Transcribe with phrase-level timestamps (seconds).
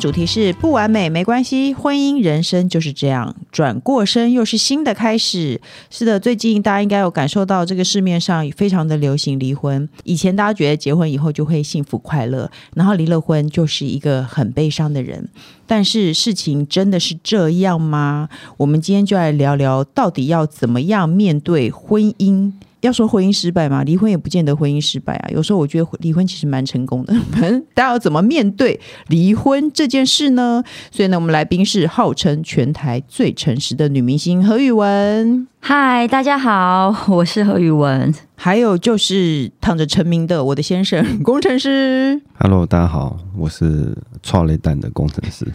[0.00, 5.60] 主题是不完美没关系，婚姻人生就是这样，转过身又是新的开始。
[5.90, 9.86] 是的，最近大家应该有感受到，这个市面上非常的流行离婚。
[10.04, 15.28] 以前大家觉得结婚以后就会幸福快乐，然后离了婚就是一个很悲伤的人。
[15.66, 18.30] 但是事情真的是这样吗？
[18.56, 22.52] 我们今天就来聊聊，到底要怎么样面对婚姻。
[22.80, 23.84] 要说婚姻失败吗？
[23.84, 25.28] 离婚也不见得婚姻失败啊。
[25.30, 27.14] 有时候我觉得离婚其实蛮成功的。
[27.30, 30.62] 反正大家要怎么面对离婚这件事呢？
[30.90, 35.46] 所以呢，我们来宾是号称全台最诚实的女明星何宇文。
[35.60, 38.14] 嗨，大家好，我是何宇文。
[38.34, 42.22] 还有就是躺着成名的我的先生工程师。
[42.38, 45.46] Hello，大家好，我是创雷蛋的工程师。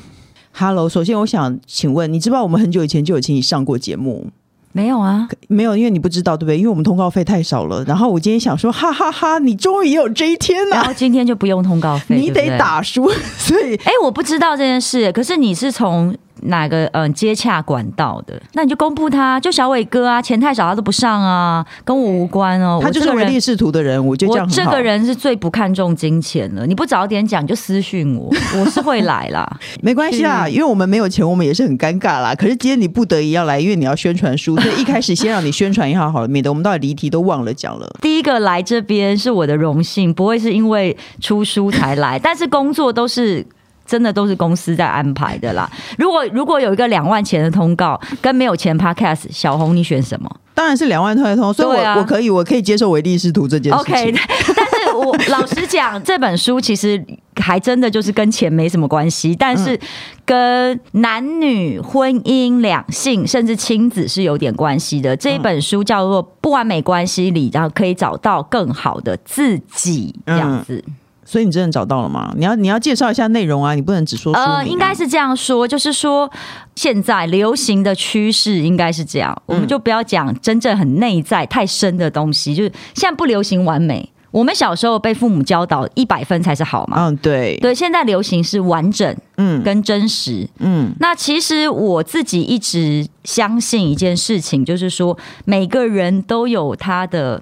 [0.52, 4.28] Hello，首先我想请问，你知道我们很久以前就有请你上过节目？
[4.76, 6.58] 没有啊，没有，因为你不知道，对不对？
[6.58, 7.82] 因为我们通告费太少了。
[7.86, 10.76] 然后我今天想说，哈哈哈，哈，你终于也有这一天了。
[10.76, 13.10] 然后今天就不用通告费，你得打输。
[13.38, 16.14] 所以，哎，我不知道这件事，可是你是从。
[16.46, 18.42] 哪个嗯接洽管道的？
[18.54, 22.80] 那你就公布他，就小伟哥啊，钱太少他都不上啊，跟我无关哦。
[22.82, 29.46] 他就是唯利是图的人，我觉得这样这个人是最不看重金钱了，你不早点讲就私讯我， 我是会来啦。
[29.82, 32.34] 没关系啊，因为我们没有钱，我们也是很尴尬啦。
[32.36, 37.90] 可是今天你不得已要来，因为你要宣传书，所以一开始先让你宣传一下好了，免得我们到底离题都忘了讲了。
[38.02, 43.46] 第一个来这边是我的荣幸，不会是因为出书才来， 但是工作都是。
[43.86, 45.70] 真的都是公司在安排的啦。
[45.98, 50.30] 如果如果有一个两万钱的通告跟没有钱 Podcast，小红你选什么？
[50.54, 53.94] 当然是两万通的通告，所以我、啊、我可以我可以接受唯利是图这件事情。
[53.94, 54.14] OK，
[54.56, 57.04] 但是我老实讲，这本书其实
[57.36, 59.78] 还真的就是跟钱没什么关系，但是
[60.24, 65.14] 跟男女婚姻、两性甚至亲子是有点关系的。
[65.18, 70.82] 这一本书叫做《不完美关系里》，然后可以找到更好的自己，这样子。
[70.88, 70.94] 嗯
[71.26, 72.32] 所以你真的找到了吗？
[72.38, 73.74] 你要你要介绍一下内容啊！
[73.74, 74.58] 你不能只说书名啊。
[74.58, 76.32] 呃，应该是这样说，就是说
[76.76, 82.54] 现在流行的趋势应该是这样，我们就不要讲真正很内在太深的东西。
[82.54, 87.08] 就是现在不流行完美，我们小时候被父母教导一百分才是好嘛。
[87.08, 90.94] 嗯，对对，现在流行是完整，嗯，跟真实，嗯。
[91.00, 97.42] 那其实我自己一直相信一件事情，就是说每个人都有他的。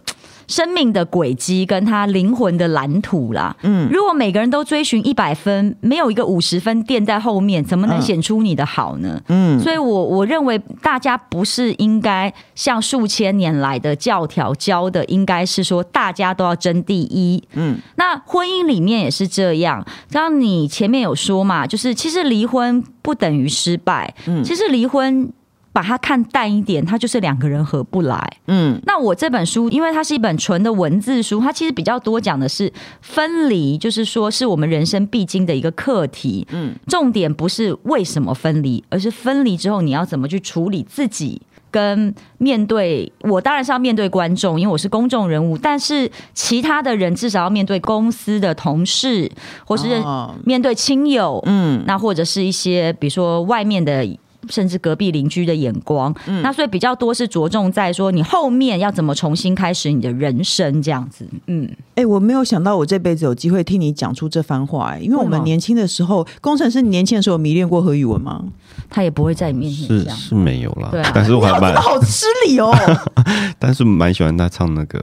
[0.54, 9.20] 生命的轨迹跟他灵魂的蓝图啦，嗯，如果每个人都追寻一百分，没有一个五十分垫在后面，怎么能显出你的好呢？
[9.30, 17.44] 嗯，所以我我认为大家不是应该像数千年来的教条教的，应该是说大家都要争第一。
[17.54, 19.84] 嗯，那婚姻里面也是这样。
[20.12, 24.14] 刚刚你前面有说嘛，就是其实离婚不等于失败。
[24.28, 25.34] 嗯，其实离婚。
[25.74, 28.38] 把它看淡一点，它就是两个人合不来。
[28.46, 36.48] 嗯，那我这本书，因为它是一本纯的文字书，它其实比较多讲的是分离，就是说是我们人生必经的一个课题。
[36.52, 41.42] 嗯，重点不是为什么分离，而是分离之后你要怎么去处理自己，
[41.72, 49.28] 跟面对我当然是要面对观众，因为我是公众人物，但是其他的人至少要面对公司的同事，
[49.66, 50.00] 或是
[50.46, 51.42] 面对亲友。
[51.48, 54.08] 嗯，那或者是一些比如说外面的。
[54.50, 68.44] 甚至隔壁邻居的眼光，嗯，那所以比较多是着重在说你后面要怎么重新开始你的人生这样子，嗯，哎、欸，我没有想到我这辈子有机会听你讲出这番话、欸，哎，因为我们年轻的时候，工程师你年轻的时候迷恋过何宇文吗？
[68.90, 72.74] 他也不会在你面前讲，是是没有啦，对、啊，但是我还蛮好吃力哦，
[73.58, 75.00] 但是蛮喜欢他唱那个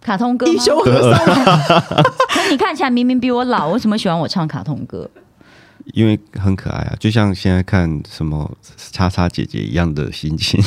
[0.00, 1.18] 卡通歌，英雄和尚，
[2.28, 5.08] 可你看起来明明比我老，为什么喜欢我唱卡通歌？
[5.92, 8.50] 因为很可爱啊，就像现在看什么
[8.90, 10.62] 叉叉姐姐一样的心情，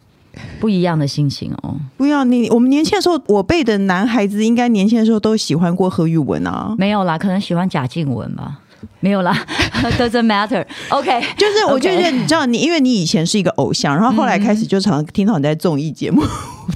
[0.60, 1.76] 不一样的心情哦。
[1.96, 6.74] 不要你，我们年轻的时候，我辈的男孩子应该年轻的时候都喜欢过何玉文啊。
[6.78, 8.60] 没有啦，可能喜欢贾静雯吧。
[9.00, 9.34] 没有啦，
[9.98, 10.64] doesn't matter。
[10.90, 16.22] OK，就是我觉得你知道你，因为你以前是一个偶像，然后后来开始就常听到你在综艺节目。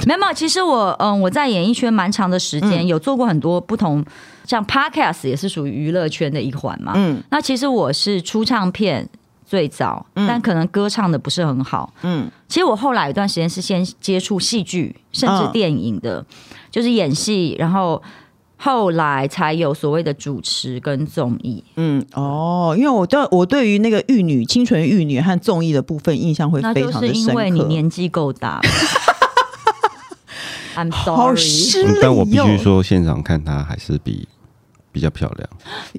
[0.07, 4.03] 没有，其实我嗯，我在演艺圈蛮长的时间，有做过很多不同。
[4.51, 9.09] 像 Podcast 也是属于娱乐圈的一环嘛，嗯，那其实我是出唱片
[9.47, 16.27] 最早，嗯，但可能歌唱的不是很好，嗯，其实我后来有一段时间是先接触戏剧，甚至电影的，哦，
[16.69, 18.03] 就是演戏，然后
[18.57, 28.61] 后来才有所谓的主持跟综艺，嗯，哦，因为我对我对于那个玉女、清纯玉女和综艺的部分印象会非常的深刻，那就是因为你年纪够大。
[30.77, 34.27] I'm sorry，好失哦，但我必须说，现场看他还是比。
[34.93, 35.49] 比较漂亮。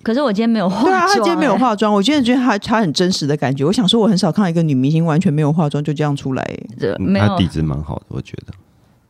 [0.04, 3.64] 可是我今天没有化妆，对啊，她今天没有化妆，我今天觉得她她很真实的感觉。
[3.66, 6.58] 我想说，我很少看到一个女明星完全没有化妆就这样出来，
[7.00, 8.54] 没有，她底子蛮好的，我觉得。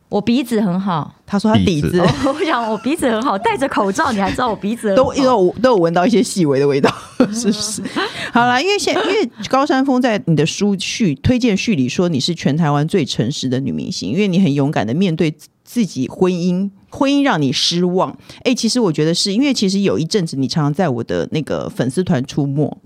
[0.08, 2.06] 我鼻子很好，他说他底子，鼻子哦、
[2.38, 6.94] 我想我鼻子很好，戴着口罩你还知道我鼻子都都有都有闻到一些细微的味道，
[7.32, 7.80] 是不是？
[8.30, 15.34] 好啦，因为现因为高山峰在你的书序推荐序里说你是全台湾最诚实的女明星，因为你很勇敢的面对
[15.64, 18.10] 自己婚姻，婚姻让你失望。
[18.36, 22.78] 哎、欸，其实我觉得是因为其实有一阵子你常常在我的那个粉丝团出没。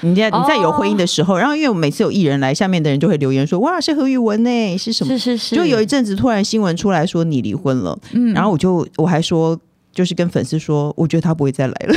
[0.00, 1.42] 你在你在有婚姻的时候，oh.
[1.42, 4.78] 然后因为我每次有艺人来，下面的人就会留言说：“哇，是何宇文呢？
[4.78, 5.54] 是什么？”是是是。
[5.54, 9.58] 就有一阵子突然新闻出来说你离婚了，嗯，然后我就我还说，
[9.92, 11.94] 就是跟粉丝说，我觉得他不会再来了，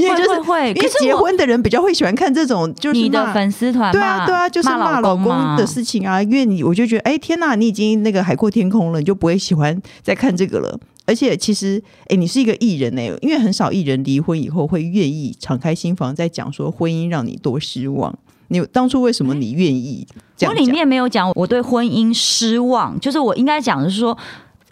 [0.00, 10.78] 因为就是会，因为结婚的人比较会喜欢看这种，就是你的粉丝团，对啊对啊，就是骂老公的事情啊，因为你我就觉得，哎天呐，你已经那个海阔天空了，你就不会喜欢再看这个了。
[11.06, 18.14] 而且其实，哎，你是一个艺人哎，因为很少艺人离婚以后会愿意敞开心房，在讲说婚姻让你多失望。
[18.48, 20.06] 你当初为什么你愿意？
[20.42, 24.16] 我里面没有讲我对婚姻失望，就是我应该讲的是说，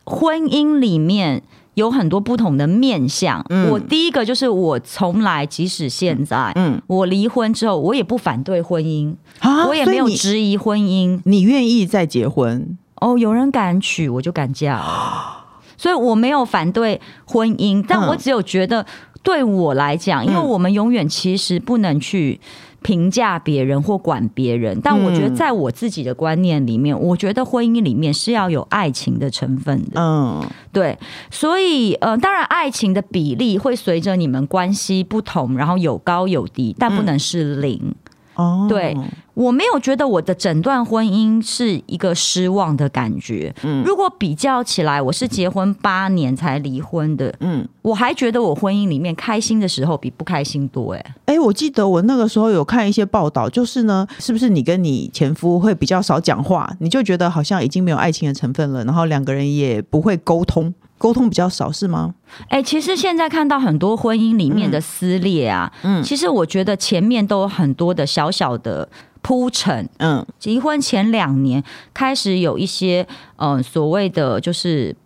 [0.04, 1.42] 婚姻里面
[1.76, 3.44] 有很多不同的面相。
[3.50, 11.20] 嗯，我第一个就是我从来，即使现在，嗯，我离婚之后，我也不反对婚姻，啊，我也没有质疑婚姻。
[11.24, 12.76] 你愿意再结婚？
[12.96, 14.82] 哦，有人敢娶，我就敢嫁。
[15.76, 18.86] 所以我没有反对婚姻，但我只有觉得
[19.22, 22.40] 对我来讲，因为我们永远其实不能去
[22.86, 24.80] 评价别人或管别人。
[24.80, 30.00] 但我觉得在我自己的观念里面，我觉得婚姻里面是要有爱情的成分的。
[30.00, 30.40] 嗯，
[30.70, 30.96] 对。
[31.28, 37.92] 所以呃，当然爱情的比例会随着你们关系不同，然后有高有低，但不能是零。
[38.36, 38.96] 哦，对。
[39.34, 43.54] 我没有觉得我的整段婚姻是一个失望的感觉。
[43.62, 47.34] 嗯，如果比较起来，我是结婚八年才离婚的。
[47.40, 50.94] 嗯，我还觉得我婚姻里面开心的时候比不开心多。
[50.94, 60.72] 哎，哎，我记得我那个时候有看一些报道，就是呢，是不是你跟你前夫会比较少讲话，你就觉得好像已经没有爱情的成分了，然后两个人也不会沟通。
[60.98, 62.14] 沟通比较少是吗？
[62.48, 68.88] 哎、欸，其实现在看到很多婚姻里面的撕裂啊，嗯，其实我觉得前面都有很多的小小的
[69.22, 71.62] 铺陈，嗯，结婚前两年
[71.92, 73.06] 开始有一些，
[73.36, 74.96] 嗯、呃，所谓的就是。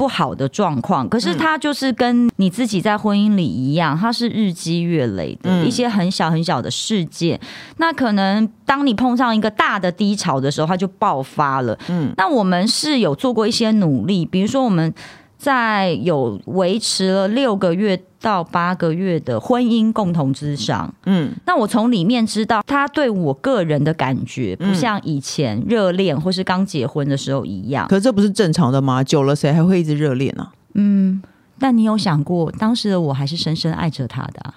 [0.00, 7.38] 不好的状况，可是它就是跟你自己在婚姻里一样，它是日积月累的一些很小很小的事件。
[7.76, 11.78] 那可能当你碰上一个大的低潮的时候，它就爆发了。
[11.88, 14.94] 嗯，那我们是有做过一些努力，比如说我们。
[15.40, 27.88] 在有维持了六个月到八个月的婚姻共同之上，嗯，那我从里面知道，他对我个人的感觉不像以前热恋或是刚结婚的时候一样。
[27.88, 29.02] 可是这不是正常的吗？
[29.02, 30.46] 久了谁还会一直热恋呢？
[30.74, 31.22] 嗯，
[31.58, 34.54] 但你有想过，当时的我还是深深爱着他的，啊，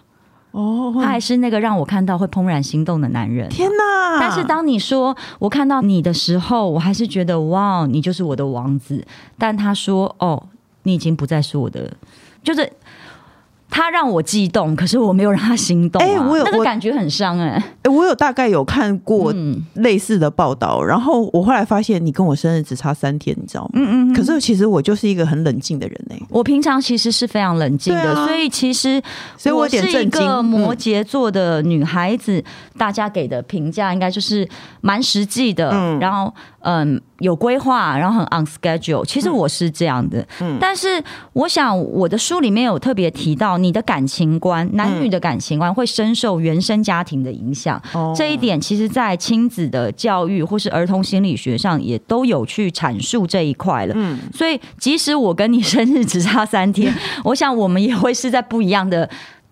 [0.51, 3.47] 哦，他还是那个让我看到会怦然心动的男人。
[3.47, 4.19] 天哪！
[4.19, 9.01] 但是当你说我看到你的时候，我还是觉得哇，你就是我的王子。
[9.37, 10.43] 但他说哦。
[10.83, 11.91] 你已经不再是我的，
[12.43, 12.71] 就是
[13.69, 16.05] 他让我激动，可是我没有让他心动，啊。
[16.05, 17.63] 哎、欸，我有那个感觉很伤哎，欸。
[17.81, 19.33] 哎，我有大概有看过
[19.73, 23.69] 类似的报道，嗯，然后我后来发现你跟我生日只差三天，你知道吗？
[23.73, 24.13] 嗯嗯，嗯。
[24.13, 26.23] 可是其实我就是一个很冷静的人呢，欸。
[26.29, 29.01] 我平常其实是非常冷静的，啊，所以其实
[29.37, 32.43] 所以我是一个摩羯座的女孩子，嗯，
[32.77, 34.47] 大家给的评价应该就是
[34.81, 36.31] 蛮实际的，嗯，然后。
[36.63, 39.05] 嗯，有规划，然后很 on schedule。
[39.05, 41.03] 其实我是这样的，嗯，但是
[41.33, 47.81] 我想我的书里面有特别提到，你的感情观，男女的感情观会深受原生家庭的影响。
[47.93, 53.93] 哦，这一点其实，在亲子的教育或是儿童心理学上，也都有去阐述这一块了。
[53.97, 56.93] 嗯，所以即使我跟你生日只差三天，
[57.25, 59.09] 我想我们也会是在不一样的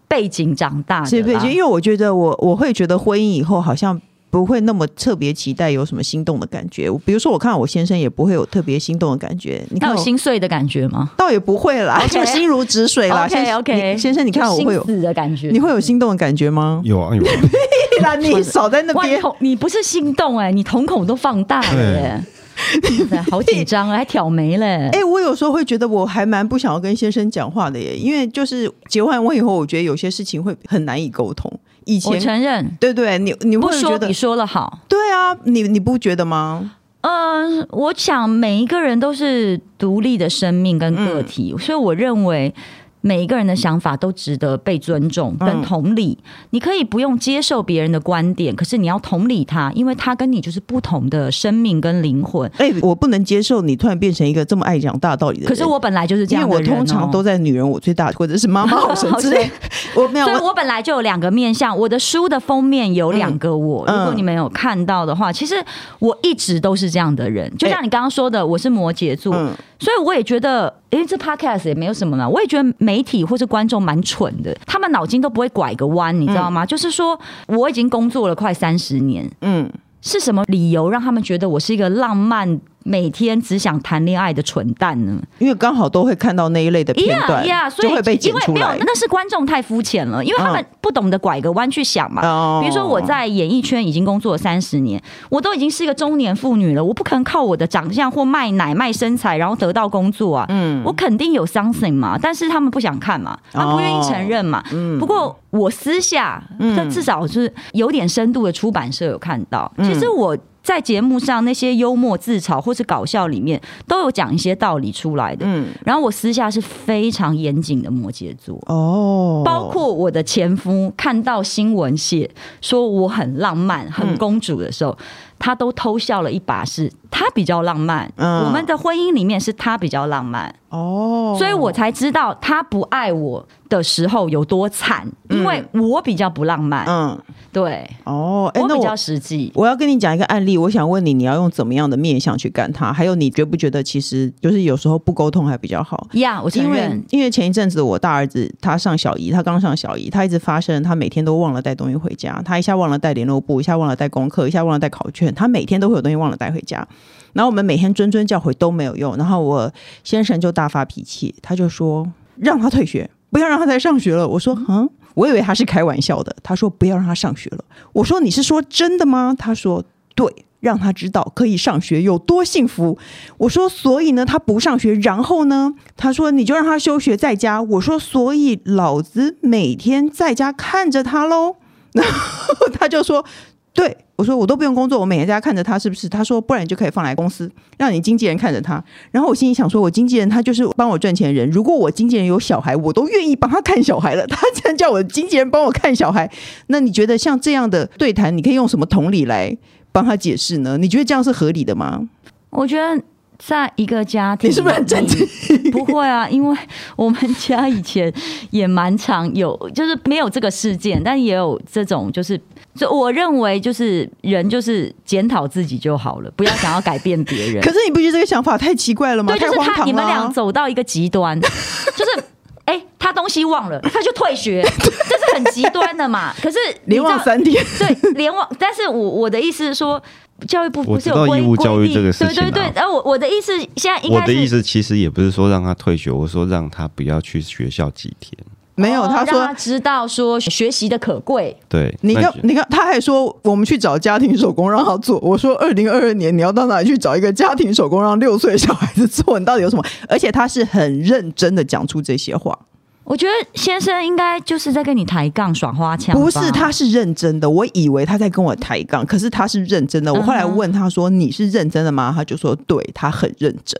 [0.07, 1.07] 背景长大的。
[1.07, 3.99] 是背景，因为我觉得我我会觉得婚姻以后好像。
[4.31, 9.63] 不会那么特别期待有什么心动的感觉，比如说我看我先生也不会有特别心动的感觉。
[9.69, 11.11] 你看有心碎的感觉吗？
[11.17, 12.23] 倒也不会啦，就.
[12.31, 13.25] 心如止水啦。
[13.29, 16.81] OK OK，先生，你看我会有死的感觉，你会有心动的感觉吗？
[16.85, 17.31] 有啊有啊。
[18.01, 22.23] 那你少在那边，你不是心动哎、欸，你瞳孔都放大了
[23.11, 24.65] 耶，好紧张啊，还挑眉嘞。
[24.93, 31.51] 哎、欸，我有时候会觉得我还蛮不想要跟先生讲话的耶，因为就是结完婚以后，我觉得有些事情会很难以沟通。
[31.85, 36.73] 以前我承认，对对，你你会觉得你说了好，对啊，你你不觉得吗？
[37.01, 42.53] 嗯、呃，我想每一个人都是独立的生命跟个体，嗯、所以我认为
[43.01, 46.17] 每一个人的想法都值得被尊重跟同理。
[46.21, 52.49] 嗯、你可以不用接受别人的观点，可是你要同理他，因为他跟你就是不同的生命跟灵魂。
[52.57, 55.49] 哎、欸，我不能接受你突然变成一个这么爱讲大道理的人。
[55.49, 59.49] 可是我本来就是这样的人、哦，因为我通常都在女人我最大，或者是妈妈好神之类。
[59.95, 61.77] 我没有，所以我本来就有两个面相。
[61.77, 65.55] 我的书的封面有两个我，嗯、如果你们有看到的话，其实
[65.99, 67.51] 我一直都是这样的人。
[67.57, 70.73] 就像你刚刚说的，我是摩羯座，嗯、所以我也觉得。
[70.91, 76.65] 因为这 podcast 也没有什么嘛，我也觉得媒体或是观众蛮蠢的，他们脑筋都不会拐个弯，你知道吗？
[76.65, 79.71] 嗯、就是说，我已经工作了快三十年，嗯，
[80.01, 82.59] 是什么理由让他们觉得我是一个浪漫？
[82.83, 85.21] 每天只想谈恋爱的蠢蛋呢？
[85.39, 87.45] 因为刚好都会看到那一类的片段，
[87.77, 88.45] 就会被剪出来。
[88.47, 92.21] 因为没有，那是观众太肤浅了，因为他们不懂得拐个弯去想嘛。
[92.25, 100.45] 哦、比如说我在演艺圈已经工作了三十年，我都已经是一个中年妇女了，我不可能靠我的长相或卖奶卖身材然后得到工作啊。
[100.49, 104.63] 嗯，我肯定有 something 嘛，但是他们不想看嘛，他不愿意承认嘛。
[104.71, 106.43] 嗯，不过我私下，
[106.75, 109.71] 这至少是有点深度的出版社有看到。
[109.77, 110.37] 其实我。
[110.63, 115.45] 在节目上那些幽默自嘲或是搞笑里面，都有讲一些道理出来的。
[115.45, 122.29] 嗯，然后我私下是非常严谨的摩羯座哦，包括我的前夫看到新闻写
[122.61, 124.91] 说我很浪漫、很公主的时候。
[124.91, 125.05] 嗯
[125.41, 128.09] 他都偷笑了一把，是他比较浪漫。
[128.15, 136.85] 嗯，我们的婚姻里面是他比较浪漫哦，所以我才知道他不爱我的时候有多惨，因为我比较不浪漫。
[136.87, 137.19] 嗯，
[137.51, 139.51] 对哦，我比较实际。
[139.55, 142.93] 我要跟你讲一个案例，我想问你，你要用怎么样的面相去干他？
[142.93, 146.07] 还有，你觉不觉得其实就是有时候不沟通还比较好？
[146.13, 155.30] 呀，yeah, 我承认，因为因为前一阵子我大儿子他上小姨，他刚上小姨，他一直发生他每天都忘了带东西回家，他一下忘了带联络簿，一下忘了带功课，一下忘了带考卷。
[155.33, 156.87] 他每天都会有东西忘了带回家，
[157.33, 159.71] 然后我们每天谆谆教诲都没有用，然后我
[160.03, 164.27] 先生就大发脾气，他就说让他退学，不要让他再上学了。
[164.27, 166.35] 我说嗯，我以为他是开玩笑的。
[166.43, 167.63] 他说不要让他上学了。
[167.93, 169.35] 我说你是说真的吗？
[169.37, 169.83] 他说
[170.15, 172.97] 对，让他知道可以上学有多幸福。
[173.37, 175.73] 我说所以呢，他不上学，然后呢？
[175.95, 177.61] 他说你就让他休学在家。
[177.61, 181.55] 我说所以老子每天在家看着他喽。
[181.93, 183.25] 然 后他就说。
[183.73, 186.09] 对，我说我都不用工作，我每天在家看着他，是不是？
[186.09, 188.83] 他说，不然你就可以放来公司，让你经纪人看着他。
[189.11, 191.49] 然后我心里想说，我经纪人他就是帮我赚钱人。
[191.49, 194.27] 如果我经纪人有小孩，我都愿意帮他看小孩了。
[194.27, 196.29] 他竟然叫我经纪人帮我看小孩，
[196.67, 199.57] 那你觉得像这样的对谈，你可以用什么同理来
[199.93, 200.77] 帮他解释呢？
[200.77, 202.09] 你觉得这样是合理的吗？
[202.49, 203.01] 我觉得。
[203.43, 205.27] 在一个家庭，你是不是很震惊？
[205.71, 206.55] 不会啊，因为
[206.95, 208.13] 我们家以前
[208.51, 212.39] 也蛮常有，就是没有这个事件，但也有这种，就是
[212.75, 217.63] 就我认为，就是人就是检讨自己就好了，不要想要改变别人。
[217.63, 219.33] 可是你不觉得这个想法太奇怪了吗？
[219.35, 222.23] 对，就是他你们俩走到一个极端，就是
[222.65, 226.31] 哎、欸，他东西忘了，他就退学， 这是很极端的嘛。
[226.41, 228.47] 可是连忘三天，对，连忘。
[228.59, 230.01] 但是我我的意思是说。
[230.47, 232.71] 教育部不是有义务教育这个事情、啊，对对对。
[232.75, 238.37] 然后我我的意思现在应该，我的意思其实也不是说让他退学，我说让他不要去学校几天。
[238.75, 241.55] 没有，他说让他知道说学习的可贵。
[241.69, 245.19] 对，你看，你看，他还说我们去找家庭手工让他做。
[245.19, 249.37] 我说二零二二年你要到哪里去找一个家庭手工让六岁小孩子做？
[249.37, 249.83] 你到底有什么？
[250.07, 252.57] 而且他是很认真的讲出这些话。
[253.03, 257.49] 我觉得先生应该就是在跟你抬杠耍花枪，不是，他是认真的。
[257.49, 260.13] 我以为他在跟我抬杠，可是他是认真的。
[260.13, 263.79] 我后来问他说：“你是认真的吗？”他就说：“对，他很认真。”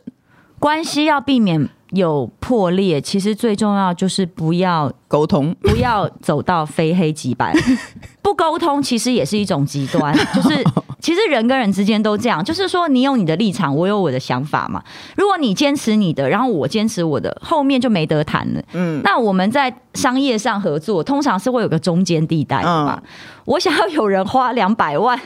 [0.58, 7.54] 关系要避免有破裂，其实最重要就是不要沟通，不要走到非黑即白。
[8.20, 10.64] 不沟通其实也是一种极端，就是。
[11.02, 14.82] 其实人跟人之间都这样，就是说你有你的立场，我有我的想法嘛。
[15.16, 18.62] 如果你坚持你的，然后我坚持我的，后面就没得谈了。
[18.72, 23.00] 嗯，那我们在商业上合作，通常是会有个中间地带的嘛。
[23.02, 23.08] 嗯、
[23.44, 25.18] 我想要有人花两百万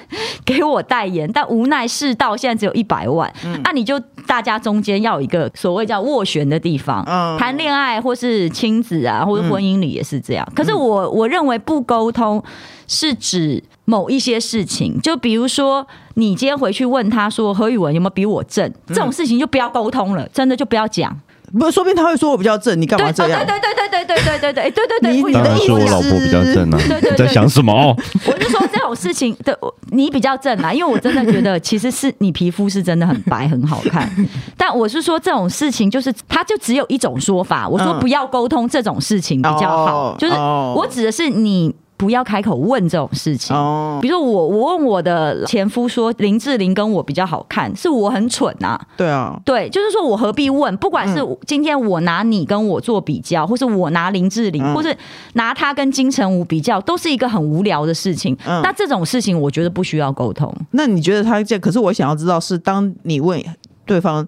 [0.45, 3.33] 给我代言，但无奈世道现在只有一百万。
[3.45, 7.05] 嗯，那、啊、你就大家中间要有一个所谓叫斡旋的地方。
[7.07, 10.47] 嗯，谈恋爱或是亲子啊，或者婚姻里也是这样。
[10.51, 12.43] 嗯、可是我我认为不沟通
[12.87, 13.63] 是指。
[13.89, 21.17] 某一些事情，就比如说，你今天回去问他说何宇文有没有比我正，这种事情就不要沟通了，真的就不要讲。
[21.53, 23.45] 不，说不定他会说我比较正，你干嘛这样？
[23.47, 25.23] 对对对对对对对对对对对对对。
[25.23, 27.97] 你当然说我老婆比较正啊，对对，你在想什么？
[28.27, 29.59] 我就说这种事情的
[29.91, 34.11] 你比较正啊，因为我真的觉得其实是你皮肤是真的很白很好看，
[34.57, 41.75] 但我是说这种事情就是它就只有一种说法，我说不要沟通这种事情比较好，就是我指的是你。
[41.97, 43.55] 不要开口问这种事情。
[43.57, 48.81] 哦，比如说我我问我的前夫说林志玲跟我比较好看，是我很蠢啊？
[48.97, 50.77] 对啊，对，就是说我何必问？
[50.77, 54.97] 不管是今天我拿你跟我做比较，或是我拿林志玲，或是
[55.35, 58.37] 拿他跟金城武比较，都是一个很无聊的事情。
[58.47, 60.55] 嗯，那这种事情我觉得不需要沟通。
[60.73, 61.59] 那你觉得他这？
[61.59, 63.43] 可是我想要知道是当你问
[63.85, 64.27] 对方。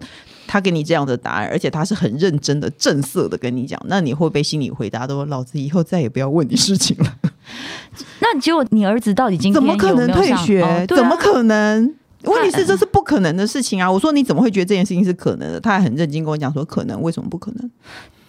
[0.51, 7.13] 他给你这样的答案，而且他是很认真的、正色的跟你讲，那你会不会心里回答都说：“老子以后再也不要问你事情了。”
[8.33, 10.61] 那结果你儿子到底今天有没有怎么可能退学？
[10.61, 11.95] 哦啊、怎么可能？
[12.25, 13.89] 问题是这是不可能的事情啊！
[13.89, 15.59] 我说你怎么会觉得这件事情是可能的？
[15.59, 17.01] 他还很认真跟我讲说：“可能？
[17.01, 17.71] 为什么不可能？”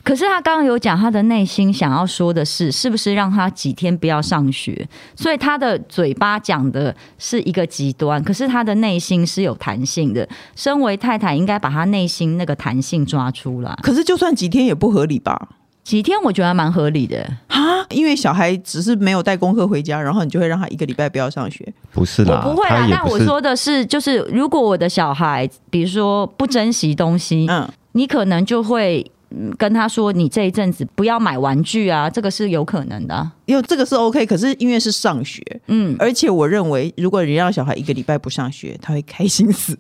[0.05, 4.89] 可是他刚刚有讲，他的内心想要说的是，是不是让他几天不要上学？
[5.17, 10.27] 所以他的嘴巴讲的是一个极端，可是他的内心是有弹性的。
[10.55, 13.77] 身为太太，应该把他内心那个弹性抓出来。
[13.83, 15.49] 可是就算几天也不合理吧？
[15.83, 21.67] 几天我觉得还蛮合理的哈，因为小孩只是没有带功课回家，然后你就会让他一个礼拜不要上学。
[21.93, 22.87] 不是的，我不会啊。
[22.91, 29.11] 那我说的是，就是如果我的小孩，比如说不珍惜东西，嗯，你可能就会。
[29.57, 33.31] 跟他说：“你这一阵子不要买玩具啊，这个是有可能的啊。
[33.45, 39.79] 因为这个是 OK，可是因为是上学，嗯，而且我认为，如果你让小孩一个礼拜不上学，他会开心死。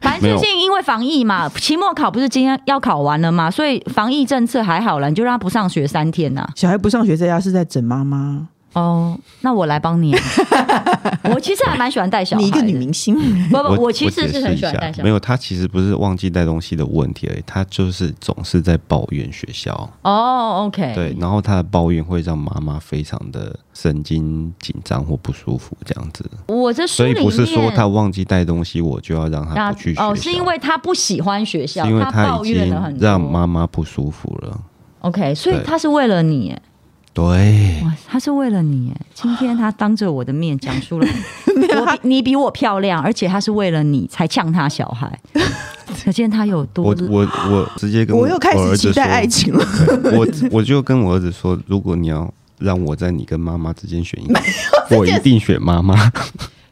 [0.00, 6.48] 反正最近因为防疫嘛，期末考不是今天要考完了吗，所以防疫政策还好了，你就让他不上学三天呐。
[6.56, 10.14] 小孩不上学在家是在整妈妈。”哦，那我来帮你。
[11.34, 12.42] 我其实还蛮喜欢带小孩。
[12.42, 13.16] 你一个女明星，
[13.48, 15.02] 不不，我其实是很喜欢带小孩。
[15.02, 19.72] 没有，他其实不是忘记带东西的问题而已，他就是总是在抱怨学校。
[20.02, 20.92] 哦，OK。
[20.94, 26.24] 对，然后他的抱怨会让妈妈非常的神经紧张或不舒服，这样子。
[26.46, 30.10] 我这所以不是说他忘记带东西，我就要让他不去学校。
[30.10, 34.60] 哦，是因为他不喜欢学校，因为他已经让妈妈不舒服了。
[35.00, 36.56] OK，所以他是为了你。
[37.12, 41.06] 对，哇，他是为了你，今天他当着我的面讲出了
[41.46, 45.18] 我比你比我漂亮，而且他是为了你才呛他小孩，
[46.04, 46.84] 可见他有多。
[46.84, 49.66] 我我我直接跟我，我又开始期待爱情了。
[50.12, 54.40] 我我就跟我儿子说， 如果你要让我在你跟妈妈之间选一个，
[54.96, 55.96] 我一定选妈妈。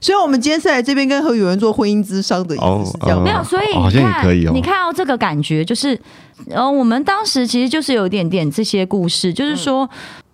[0.01, 4.53] 所以，我们今天是来这边跟何宇文做婚姻之商的意思是这样，没有，所以好像也可以哦。
[4.55, 6.01] 你看到这个感觉，就是
[6.49, 9.91] 呃，我们当时其实就是有一点点这些故事，就是说。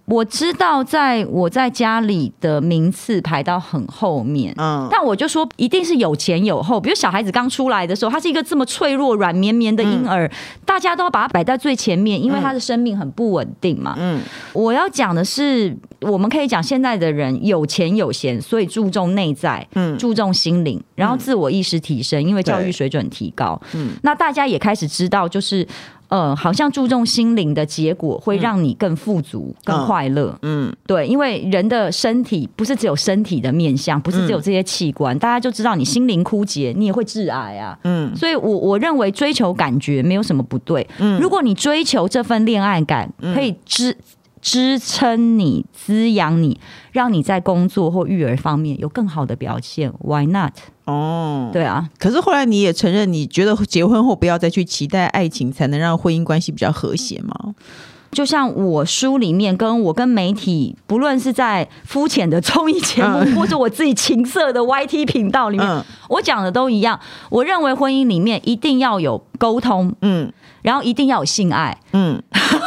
[0.06, 6.78] 我知道，在我在家里的名次排到很后面，嗯，但我就说一定是有前有后。
[6.78, 10.30] 比如小孩子刚出来的时候，他是一个这么脆弱、软绵绵的婴儿，
[10.66, 13.94] 大家都要把他摆在最前面，因为他的生命很不稳定嘛。
[13.98, 14.20] 嗯，
[14.52, 25.66] 我要讲的是，我们可以讲现在的人有钱有闲，所以注重内在，嗯，注重心灵，然后自我意识提升，因为教育水准提高，嗯，那大家也开始知道，就是。
[26.08, 30.36] 呃，好像注重心灵的结果会让你更富足、嗯、更快乐。
[30.42, 37.78] 嗯，对，因为人的身体不是只有身体的面向，不是只有这些器官，嗯、大家就知道你心灵枯竭，你也会致癌啊。
[37.84, 40.86] 嗯，所以我我认为追求感觉没有什么不对。
[40.98, 43.96] 嗯，如果你追求这份恋爱感，可以支
[44.44, 46.60] 支撑你、滋养你，
[46.92, 50.52] 让你在工作或育儿方面有更好的表现，Why not？
[50.84, 57.54] 哦，对啊，可是后来你也承认，你觉得结婚后不要再去期待爱情，才能让婚姻关系比较和谐吗？
[58.12, 67.00] 就像我书里面，跟我跟媒体，不论是在肤浅的综艺节目，嗯、或者我自己情色的 YT 频道里面，嗯、我讲的都一样。
[67.30, 70.30] 我认为婚姻里面一定要有沟通，嗯。
[70.62, 72.22] 然后一定要有性爱，嗯，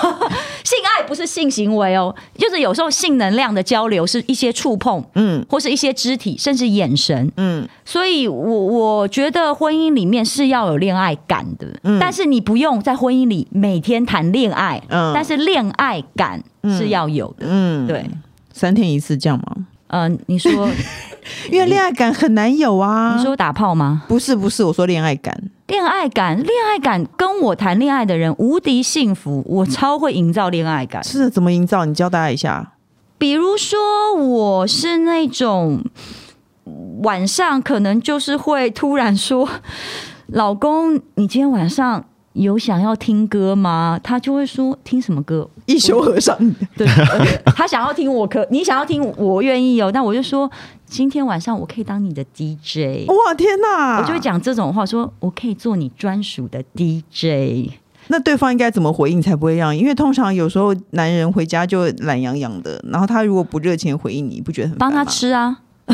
[0.67, 16.43] 性爱不是性行为哦，就是有时候性能量的交流是一些触碰，嗯，或是一些肢体，甚至眼神，嗯，所以我我觉得婚姻里面是要有恋爱感的，嗯，但是你不用在婚姻里每天谈恋爱，嗯，但是恋爱感
[16.77, 18.05] 是要有的，嗯，对，
[18.51, 19.55] 三天一次这样吗？
[19.87, 20.51] 嗯、呃，你说，
[21.49, 24.03] 因为恋爱感很难有啊，你说打炮吗？
[24.09, 25.41] 不是不是，我说恋爱感。
[25.67, 31.03] 恋爱感，恋爱感，跟我谈恋爱的人无敌幸福，我超会营造恋爱感。
[31.03, 31.83] 是怎么营造？
[31.83, 32.73] 你教大家一下。
[33.17, 35.83] 比如说，我是那种
[37.03, 39.47] 晚上可能就是会突然说
[40.27, 42.05] ：“老公，你今天晚上。”
[42.37, 43.99] 有想要听歌吗？
[44.03, 45.49] 他就会说，听什么歌？
[45.67, 46.35] 一休和尚。
[46.75, 46.87] 对，
[47.55, 49.91] 他想要听我可，你想要听我愿意哦。
[49.93, 50.49] 但我就说，
[50.87, 53.07] 今天晚上我可以当你的 DJ。
[53.07, 53.99] 哇天哪！
[54.01, 57.73] 我就会讲这种话，说我可以做你专属的 DJ。
[58.07, 59.75] 那对方应该怎么回应才不会让？
[59.75, 65.59] 因为通常有时候男人回家就懒洋洋的，然后他如果不热情回应你，不觉得很帮他吃啊？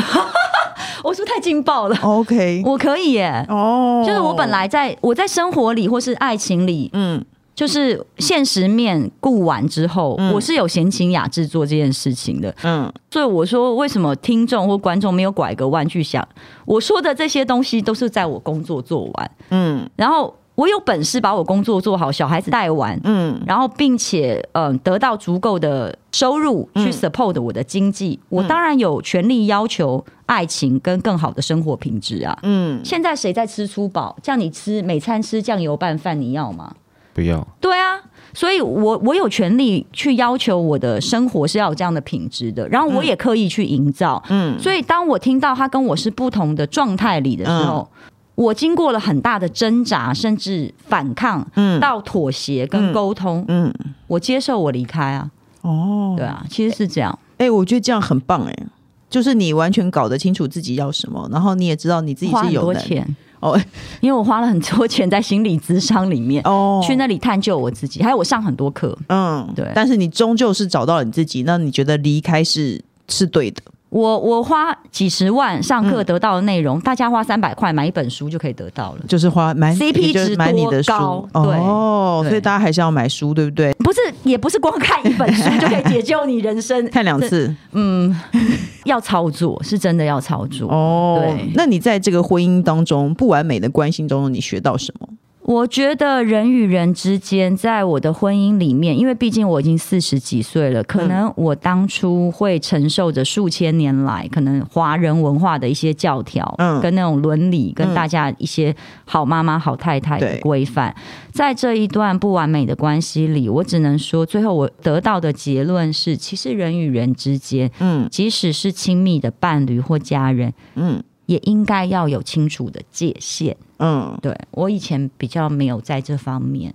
[1.02, 3.44] 我是不是太劲爆了？OK，我可以耶。
[3.48, 7.22] 哦，就是我本来在我在生活里或是爱情里，嗯，
[7.54, 12.54] 就是现实面顾完之后，嗯、我是有闲情雅致做这件事情的。
[12.62, 16.26] 嗯，所以我说，为什么听众或观众没有拐个弯去想，
[16.64, 19.30] 我说的这些东西都是在我工作做完。
[19.50, 23.00] 嗯，然后我有本事把我工作做好，小孩子带完。
[23.04, 32.36] 嗯，然后并且嗯、呃、得到足够的收入去 support 我的经济，嗯、我当然有权利要求爱情跟更好的生活品质啊。
[32.42, 34.16] 嗯，现在谁在吃粗饱？
[34.22, 36.74] 叫你吃每餐吃酱油拌饭，你要吗？
[37.14, 37.46] 不要。
[37.60, 37.98] 对啊，
[38.34, 44.22] 所以我我有权利去要求我的生活是要有这样的品质的，然后我也刻意去营造。
[44.28, 53.72] 嗯，所以当我听到他跟我是不同的状态里的时候，嗯、我经过了很大的挣扎，甚至反抗，嗯，到妥协跟沟通，嗯，
[54.08, 55.30] 我接受我离开啊。
[55.62, 57.16] 哦，对啊，其实是这样。
[57.38, 58.66] 哎、欸，我觉得这样很棒哎、欸，
[59.08, 63.16] 就是你完全搞得清楚自己要什么，然后你也知道你自己是有多钱。
[63.44, 63.60] 哦，
[64.00, 69.70] 因为我花了很多钱在心理咨商里面，哦，去那里探究我自己，还有我上很多课，嗯，对。
[69.74, 73.60] 但是你终究是找到了你自己，那你觉得离开是是对的？
[73.94, 82.30] 我我花几十万上课得到的内容，嗯、大家花三百块买一本书就可以得到了，就是花买 CP 值买你的书，对哦，对。
[82.30, 83.72] 所以大家还是要买书，对不对？
[83.74, 88.12] 不是，也不是光看一本书就可以解救你人生， 看两次，嗯，
[88.84, 90.68] 要操作，是真的要操作。
[90.68, 91.20] 哦。
[91.22, 95.08] 对，那你在这个婚姻当中不完美的关系中，你学到什么？
[95.44, 110.94] 我觉得人与人之间，在我的婚姻里面，因为毕竟我已经四十几岁了，可能我当初会承受着数千年来可能华人文化的一些教条，嗯，跟那种伦理，跟大家一些好妈妈、好太太的规范，
[111.30, 121.02] 在这一段不完美的关系里，我只能说，最后我得到的结论是，其实人与人之间，嗯，即使是亲密的伴侣或家人，嗯。
[121.26, 123.56] 也应该要有清楚的界限。
[123.78, 126.72] 嗯，对，我以前比较没有在这方面，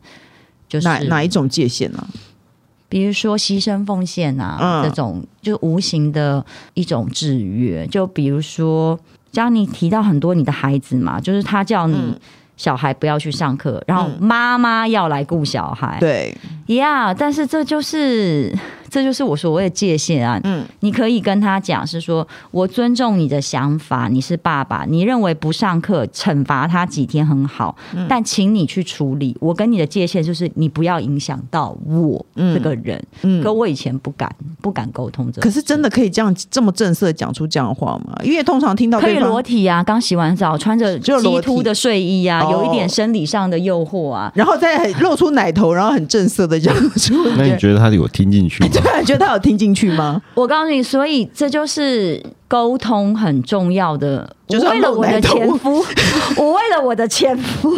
[0.67, 2.07] 就是哪哪一种界限呢？
[2.87, 7.85] 比如说牺牲奉献啊，嗯、这种就无形的一种制约。
[7.87, 8.99] 就比如说，
[9.31, 12.15] 像你提到很多你的孩子嘛，就是他叫你
[12.57, 15.97] 小孩不要去上课，然后妈妈要来顾小孩。
[15.99, 16.35] 对，
[16.67, 18.53] 呀，yeah, 但是这就是。
[18.89, 20.39] 这就是我所谓的界限啊！
[20.43, 29.35] 嗯，你可以跟他讲，是说我尊重你的想法，你是爸爸，你认为不上课惩罚他几天很好，嗯、但请你去处理。
[29.39, 33.01] 我跟你的界限就是你不要影响到我这个人。
[33.21, 35.41] 嗯，可我以前不敢，不敢沟通这。
[35.41, 38.19] 可是真的可以这样这么正色讲出这样的话吗？
[38.23, 47.13] 因为通常听到可以裸体啊，刚洗完澡，穿着激凸的睡衣啊，有一点生理上的诱惑啊，然后再露出奶头，然后很正色的讲出。
[47.37, 48.69] 那你觉得他有听进去吗？
[49.05, 50.21] 觉得他有听进去吗？
[50.35, 54.35] 我告诉你，所以这就是沟通很重要的。
[54.47, 55.83] 就是为了我的前夫，
[56.37, 57.71] 我为了我的前夫，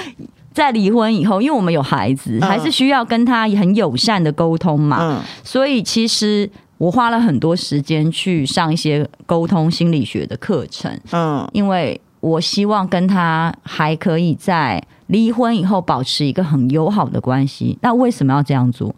[0.52, 4.98] 在离婚以后，因为我们有孩子，还是需要跟他很友善的沟通嘛。
[5.00, 10.90] 嗯，所以其实我花了很多时间去上一些沟通心理学的课程。
[11.12, 17.78] 嗯，因为我希望跟他还可以在离婚以后保持一个很友好的关系。
[17.82, 18.92] 那为什么要这样做？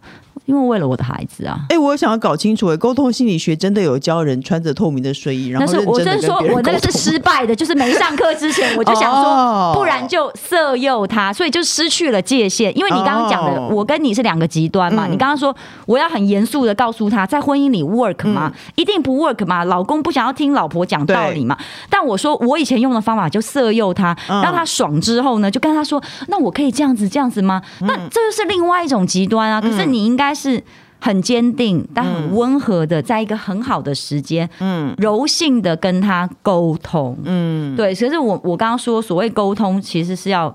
[0.48, 1.61] 因为为了我的孩子啊！
[1.64, 12.74] 哎、欸，我想要搞清楚，哎沟通心理学真的有教人穿着透明的睡衣，然后是我是说，我那个是失败的，就是没上课之前我就想说，不然就色诱他，所以就失去了界限。
[12.78, 15.06] 因为你刚刚讲的，我跟你是两个极端嘛。
[15.06, 18.50] 你刚刚说我要很严肃的告诉他，在婚姻里 work 吗？
[18.74, 19.64] 一定不 work 嘛？
[19.64, 21.54] 老公不想要听老婆讲道理嘛？
[21.90, 27.61] 但我说我以前用的方法就色诱他，让他爽之后呢，就跟他说，那我可以这样子这样子吗？
[27.80, 29.61] 那这就是另外一种极端啊。
[29.61, 30.38] 可是你应该。
[30.38, 30.62] 是
[31.01, 37.94] 很坚定，但很温和的，在一个很好的时间，嗯，柔性的跟他沟通，嗯，对。
[37.94, 40.55] 所以我我刚刚说，所谓沟通，其实是要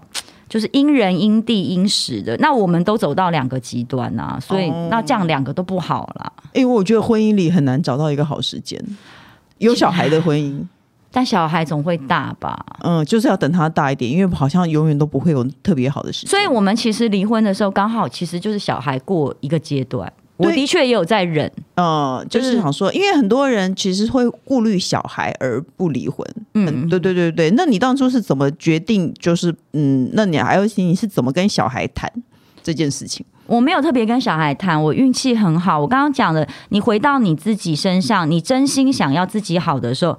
[0.50, 2.36] 就是因人因地因时的。
[2.38, 6.32] 那我们都走到两个极端啊，所以那这样两个都不好了。
[6.54, 8.80] 因为我觉得婚姻里很难找到一个好时间，
[9.58, 10.62] 有小孩的婚姻，
[11.16, 12.66] 但小孩总会大吧？
[12.82, 16.30] 嗯，就是要等他大一点，因为好像永远都不会有特别好的事情。
[16.30, 20.12] 所以我们其实离婚的时候，刚好其实就是小孩过一个阶段。
[20.38, 27.52] 我的确也有在忍，嗯，就是想说，因为很多人其实会顾虑小孩而不离婚，嗯，对对对对。
[27.52, 29.14] 那你当初是怎么决定？
[29.20, 32.12] 就是嗯，那你还有你是怎么跟小孩谈
[32.64, 33.24] 这件事情？
[33.46, 35.80] 我没有特别跟小孩谈，我运气很好。
[35.80, 40.18] 我刚刚讲的，你回到你自己身上，你真心想要自己好的时候，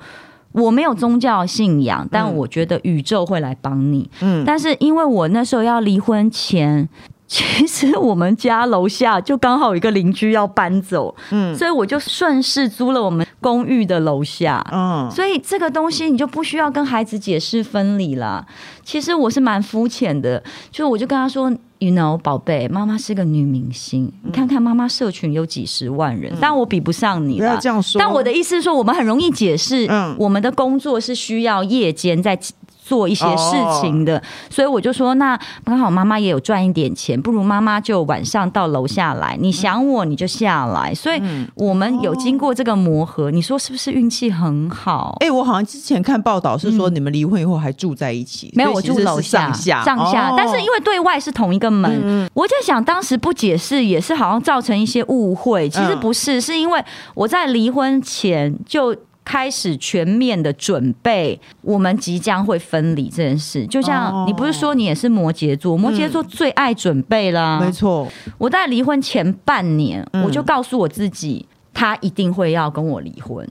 [0.54, 4.08] 我没有宗教信仰，但我觉得宇宙会来帮你。
[4.22, 6.88] 嗯，但是因为我那时候要离婚前。
[7.26, 18.46] 其实我们家楼下就刚好有一个邻居要搬走，嗯，所以我就顺势租了我们公寓的楼下，嗯，所以这个东西你就不需要跟孩子解释分离了。
[18.84, 27.38] 其实我是蛮肤浅的，就我就跟他说，You know，宝贝，妈妈是个女明星，你看看妈妈社群有几十万人，但我比不上你。
[27.38, 27.98] 不要这样说。
[27.98, 32.38] 但我的意思是说，我们很容易解释，嗯，我们的工作是需要夜间在。
[32.86, 39.38] 做一些事情的，所以我就说，那刚好妈妈也有赚一点钱，不如妈妈就晚上到楼下来。
[39.40, 40.94] 你想我，你就下来。
[40.94, 41.20] 所以
[41.54, 45.16] 我们有经过这个磨合，你说是不是运气很好？
[45.20, 48.52] 哎，我好像之前看报道是说，你们离婚以后还住在一起。
[48.54, 55.66] 没有，我住楼下上下上下，但是因为对外是同一个门，我在想当时不解释也是好像造成一些误会。
[55.70, 58.94] 其实不是，是因为我在离婚前就。
[59.24, 63.66] 开始全面的准备，我们即将会分离这件事。
[63.66, 67.58] 就像你不是说你也是摩羯座，摩羯座最爱准备啦。
[67.58, 68.06] 没错，
[68.36, 73.48] 我在离婚前半年，我就告诉我自己，他一定会要跟我离婚，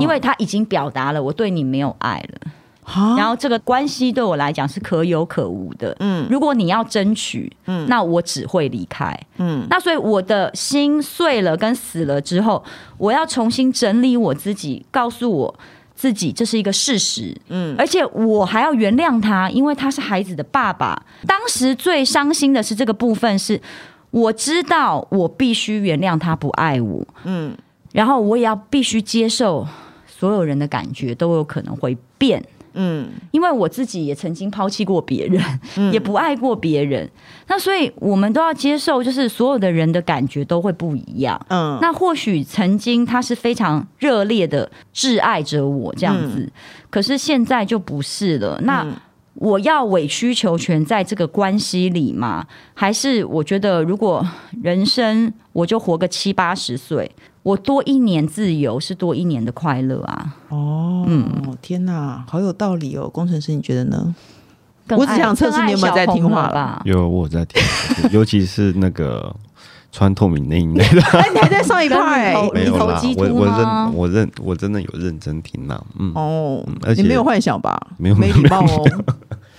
[0.00, 2.50] 因为他已经表达了我对你没有爱了。
[3.16, 5.96] 然后这个关系对我来讲是可有可无的。
[6.00, 9.16] 嗯，如果你要争取，嗯，那我只会离开。
[9.38, 12.62] 嗯，那所以我的心碎了跟死了之后，
[12.98, 15.54] 我要重新整理我自己，告诉我
[15.94, 17.34] 自己这是一个事实。
[17.48, 21.00] 嗯，而且我还要原谅他，因为他是孩子的爸爸。
[21.26, 23.60] 当时最伤心的是这个部分，是
[24.10, 27.06] 我知道我必须原谅他不爱我。
[27.24, 27.56] 嗯，
[27.92, 29.64] 然后我也要必须接受
[30.08, 32.42] 所有人的感觉都有可能会变。
[32.74, 35.42] 嗯，因为我自己也曾经抛弃过别人，
[35.76, 37.08] 嗯、也不爱过别人，
[37.48, 41.40] 那所以我们都要接受，就是所有的人的感觉都会不一样。
[41.48, 46.50] 嗯，那或许曾经他是非常热烈的挚爱着我这样子，嗯、
[46.90, 48.60] 可是现在就不是了。
[48.62, 48.86] 那
[49.34, 52.46] 我要委曲求全在这个关系里吗？
[52.74, 54.24] 还是我觉得如果
[54.62, 57.10] 人生我就活个七八十岁？
[57.42, 60.36] 我多一年自由是多一年的快乐啊！
[60.48, 64.14] 哦，嗯，天哪，好有道理哦，工程师，你觉得呢？
[64.90, 66.80] 我只想测试你有没有在听话啦？
[66.84, 67.60] 有，我在听，
[68.12, 69.34] 尤其是那个
[69.90, 70.84] 穿透明内衣的。
[71.18, 72.34] 哎，你还在上一块？
[72.54, 75.80] 没有啦，我我认我认我真的有认真听呐。
[75.98, 77.76] 嗯哦，而且你没有幻想吧？
[77.96, 78.88] 没有，没礼貌哦。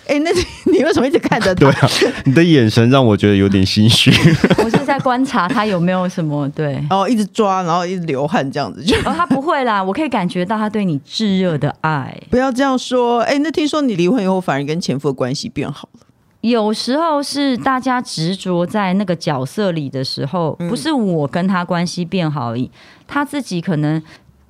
[0.08, 0.30] 哎，那
[0.72, 1.60] 你为什么一直看着他？
[1.72, 1.90] 对啊，
[2.26, 4.12] 你的眼神让我觉得有点心虚。
[4.64, 8.84] 我是在观察他有没有什么对，然后一直抓，然后一直流汗这样子。
[8.84, 12.16] 就哦，他不会啦， 我可以感觉到他对你炙热的爱。
[12.30, 13.22] 不要这样说。
[13.22, 16.08] 哎，那听说你离婚以后反而跟前夫的关系变好了？
[16.42, 22.70] 有时候是大家执着在那个角色里的时候，不是我跟他关系变好而已，
[23.08, 24.04] 他自己可能。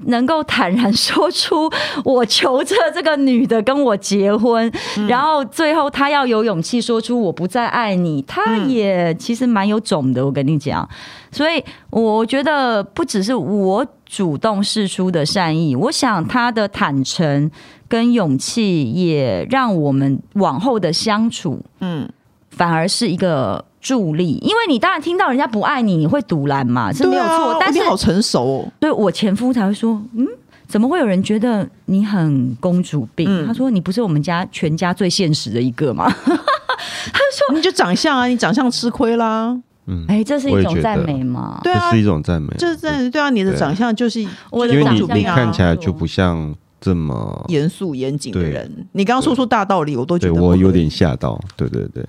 [0.07, 1.69] 能够坦然说出
[2.03, 10.87] 我求着这个女的跟我结婚，嗯、然后最后他要有勇气说出我不再爱你，他也其实蛮有种的，我跟你讲。
[11.31, 17.49] 所以我觉得不只是我主动示出的善意，我想他的坦诚
[17.87, 22.07] 跟勇气也让我们往后的相处，嗯，
[22.49, 23.65] 反而是一个。
[23.83, 27.51] 助力，因为你当然听到人家不爱你，你会赌烂嘛，是没有错。
[27.51, 30.25] 啊、但是你好成熟哦，对我前夫才会说，嗯，
[30.65, 33.27] 怎么会有人觉得你很公主病？
[33.29, 36.09] 嗯、他说你不是我们家全家最现实的一个吗？
[36.15, 39.55] 他说你就长相啊，你长相吃亏啦。
[39.87, 41.59] 嗯，哎，这是一种赞美吗？
[41.61, 48.71] 对啊，这是一种赞美，就是在对啊，你的长相就是我的公主病啊，看起来就不像这么严肃严谨的人。
[48.93, 51.37] 你刚刚说出大道理，我都觉得我有点吓到。
[51.57, 52.01] 对对对。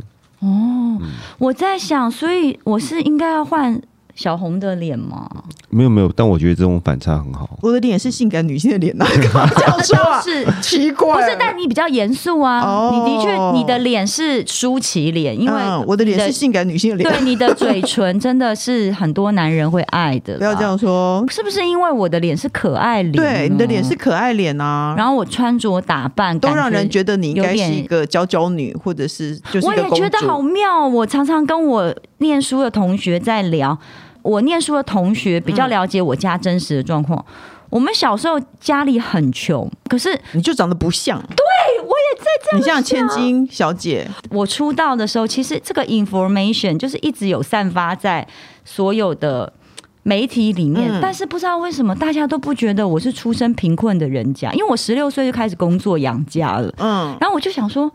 [0.45, 1.01] 哦，
[1.39, 3.81] 我在想，所以我是应该要换。
[4.15, 5.29] 小红的脸吗？
[5.71, 7.51] 没有没有，但我觉得这种反差很好。
[7.61, 9.23] 我的脸是性感女性的脸，哪 个
[9.57, 11.17] 这样说是奇怪？
[11.17, 12.91] 不是，但你比较严肃啊。
[12.93, 17.11] 你的确，你的脸是舒淇脸，因为我的脸是性感女性的脸。
[17.11, 20.37] 对，你的嘴唇真的是很多男人会爱的。
[20.39, 23.13] 不要这样说，是不是因为我的脸是可爱脸？
[23.15, 24.95] 对，你的脸是可爱脸啊。
[24.97, 30.87] 然后我穿着打扮都让人觉得你应该是一个娇娇女，或者是就是我也觉得好妙。
[30.87, 33.77] 我常常跟我念书的同学在聊。
[34.25, 37.23] 我念书的同学比较了解我家真实的状况。
[37.29, 37.35] 嗯、
[37.69, 41.21] 我们小时候家里很穷，可是你就长得不像。
[41.37, 41.45] 对，
[41.83, 42.59] 我也在这样。
[42.59, 44.09] 你像千金小姐。
[44.31, 48.27] 我出道的时候，其实这个 information 就是一直有散发在
[48.65, 49.53] 所有的
[50.03, 56.73] 媒体里面，嗯、但是不知道为什么大家都不觉得我是出身贫困的人家，因为我十六岁就开始工作养家了。
[56.79, 57.93] 嗯，然后我就想说。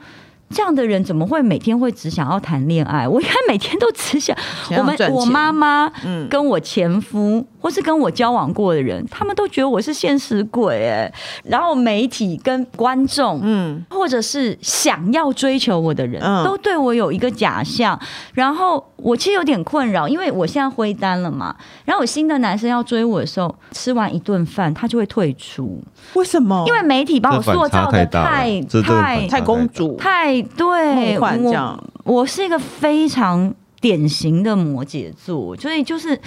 [0.50, 3.08] 这样的人怎么会每天会只想要谈恋爱？
[3.08, 4.36] 我应该每天都只想，
[4.78, 11.14] 我们我妈妈，嗯，跟我前夫，嗯、或是跟我交往过的人，他们都觉得我是现实鬼哎。
[11.44, 18.00] 然后媒体跟观众，嗯，或者是想要追求我的人，嗯、都对我有一个假象。
[18.34, 21.56] 然后我其实有点困扰，因为我现在灰单了嘛。
[21.86, 25.80] 然后我新的男生要追我的时候，吃完一顿饭他就会退出。
[26.16, 26.64] 为什么？
[26.68, 30.39] 因为媒体把我塑造的太太太，太公主太。
[30.44, 36.20] 对，我我是一个非常典型的摩羯座，所以就是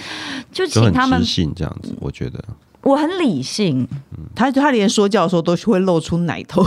[0.51, 2.43] 就请他们信这样子，我觉得
[2.81, 3.87] 我很理性。
[4.35, 6.65] 他他连说教的时候都是会露出奶头，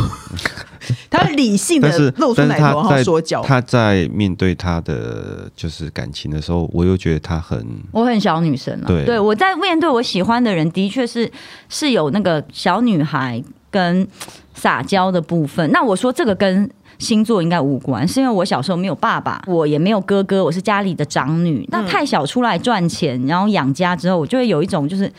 [1.11, 3.43] 他理性的露出奶头，然后说教。
[3.43, 8.87] 他在面对他的就是感情的时候，我又觉得他很我很小女生了。
[8.87, 11.29] 对，对我在面对我喜欢的人，的确是
[11.69, 14.07] 是有那个小女孩跟
[14.55, 15.69] 撒娇的部分。
[15.73, 16.71] 那我说这个跟。
[16.99, 21.67] 星座应该无关，是因为我小时候没有爸爸，我也没有哥哥，我是家里的长女。
[21.71, 25.11] 那太小出来赚钱，然后养家之后，我就会有一种就是，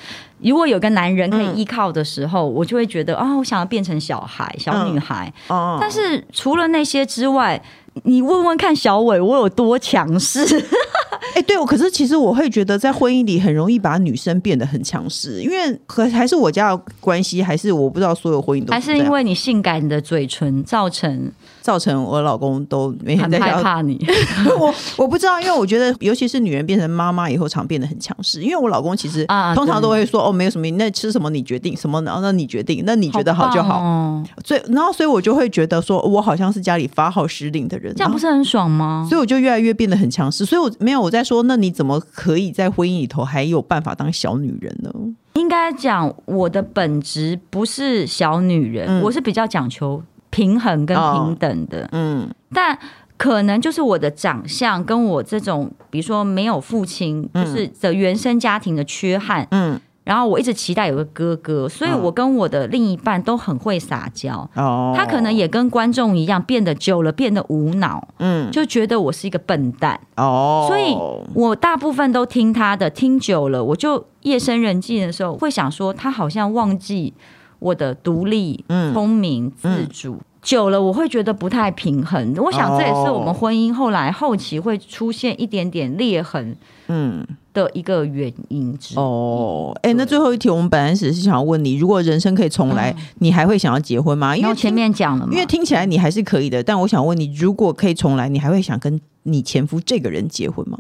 [0.42, 5.32] 如果有个男人可以依靠的时候，我就会觉得啊、哦，我想要变成小孩、小女孩。
[5.48, 7.62] 哦但是除了那些之外，
[8.04, 10.44] 你问问看小伟，我有多强势？
[11.34, 21.32] 哎、欸，对，我可是其实我会觉得，在婚姻里很容易把女生变得很强势，因为和还是我家的关系，还是我不知道所有婚姻都是，还是因为你性感的嘴唇造成。
[21.68, 24.00] 造成我老公都每天在害怕你，
[24.58, 28.42] 我我不知道，因为我觉得，尤其是女人变成妈妈以后，常变得很强势。
[28.42, 33.82] 因为我老公其实通常都会说：“哦，没有什么，那吃什么你决定，什么然后那你决定，那你觉得好就好。
[33.82, 39.06] 好”所以，然后所以我就会觉得说，我好像是家里发号施令的人，这样不是很爽吗？
[39.10, 40.46] 所以我就越来越变得很强势。
[40.46, 44.90] 所以我没有我在说，那你怎么可以在婚姻里头还有办法当小女人呢？
[45.34, 50.02] 应该讲，我的本质不是小女人，嗯、我是比较讲求。
[50.30, 52.78] 平衡跟平等的，哦、嗯，但
[53.18, 70.96] 可能就是我的长相跟我这种，比如说没有父亲，就是的原生家庭的缺憾，嗯，然后我一直期待有个哥哥，所以我跟我的另一半都很会撒娇，哦，他可能也跟观众一样，变得久了变得无脑，嗯，就觉得我是一个笨蛋，哦，所以
[71.34, 77.16] 我大部分都听他的，听久了，我就夜深人静的时候会想说，他好像忘记。
[77.60, 82.34] 我的独立、聪明、自主，久了我会觉得不太平衡。
[82.38, 86.56] 我想这也是我们婚姻后来后期会出现一点点裂痕，
[86.88, 88.98] 嗯的一个原因之一。
[88.98, 94.38] 哦，哎、欸，那最后一题，我们本来只是想要问你，如果人生可以重来，嗯、你还会想要结婚吗？
[94.38, 96.62] 因为前面讲了嘛，因为听起来你还是可以的。
[96.62, 100.78] 但我想问你，如果可以重来，你还会想跟你前夫这个人结婚吗？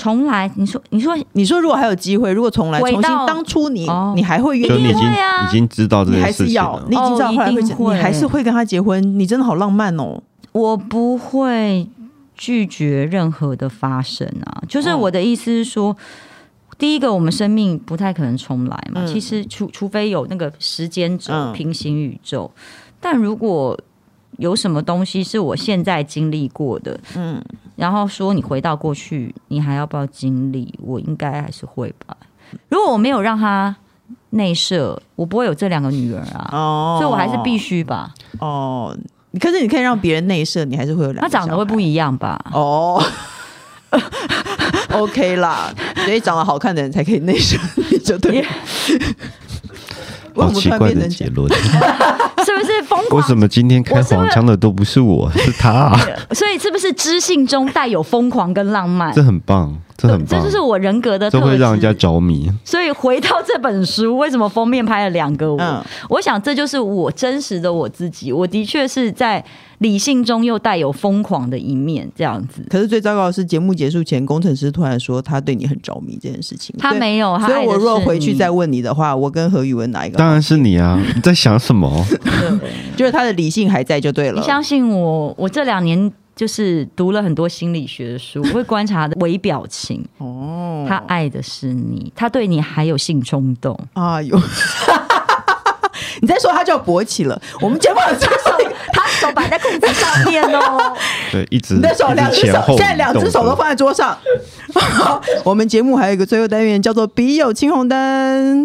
[0.00, 4.82] 重来，你说，你说，你说，如果还有机会，如果重来，重新当初你，哦、你还会愿意？
[4.82, 9.02] 你已经已经知道这件事情了，你还是要，你已经知道后来会，会你还是会跟他结婚？
[9.18, 10.22] 你真的好浪漫哦！
[10.52, 11.86] 我不会
[12.34, 15.96] 拒绝任何的发生啊，就是我的意思是说，嗯、
[16.78, 19.02] 第一个，我们生命不太可能重来嘛。
[19.04, 22.60] 嗯、其实除除非有那个时间轴、平行宇宙，嗯、
[23.00, 23.78] 但如果
[24.40, 27.40] 有什么东西是我现在经历过的，嗯。
[27.76, 30.74] 然后说你回到过去，你还要不要经历？
[30.82, 32.16] 我应该还是会吧。
[32.68, 33.74] 如果我没有让他
[34.30, 36.50] 内射，我不会有这两个女儿啊。
[36.52, 38.12] 哦，所以我还是必须吧。
[38.38, 38.94] 哦，
[39.40, 41.22] 可是你可以让别人内射，你还是会有两个。
[41.22, 42.38] 他长得会不一样吧？
[42.52, 43.02] 哦，
[44.92, 45.72] OK 啦，
[46.04, 47.56] 所以长得好看的人才可以内射，
[48.04, 48.44] 就对。
[50.36, 51.50] 好奇怪的结论，
[52.64, 53.20] 是不是疯狂？
[53.20, 56.00] 为什么今天开黄腔的都不是我， 是他啊？
[56.32, 59.12] 所以是不是知性中带有疯狂跟浪漫？
[59.14, 62.50] 这很棒，这很棒，这就是我人格的特质，这会让人家着迷。
[62.64, 65.58] 所以回到这本书，为什么封面拍了两个我？
[65.60, 68.32] 嗯，我想这就是我真实的我自己。
[68.32, 69.44] 我的确是在。
[69.80, 72.64] 理性中又带有疯狂的一面，这样子。
[72.68, 76.74] 可是最糟糕的是，节目结束前，工程师突然说他对你很着迷这件事情。
[76.78, 80.18] 他没有，所以我若回去再问你的话，我跟何宇文哪一个？
[80.18, 81.02] 当然是你啊！
[81.14, 81.90] 你在想什么？
[82.94, 84.38] 就是他的理性还在就对了。
[84.38, 90.04] 你相信我，我这两年就是读了很多心理学的书，我会观察的微表情。
[90.18, 94.20] 哦，他爱的是你，他对你还有性冲动啊？
[94.20, 94.38] 有。
[96.20, 97.40] 你再说他就要勃起了。
[97.60, 98.26] 我们节目很手，
[98.92, 100.94] 他手摆在裤子上面哦。
[101.32, 101.74] 对，一直。
[101.80, 104.16] 你的手两只手，现在两只手都放在桌上。
[104.74, 108.64] 好，我们节目还有一个最后单元叫做“笔友青红灯”。